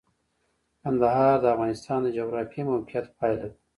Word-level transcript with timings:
کندهار 0.81 1.35
د 1.41 1.45
افغانستان 1.53 1.99
د 2.03 2.07
جغرافیایي 2.17 2.67
موقیعت 2.71 3.05
پایله 3.17 3.37
ده. 3.51 3.51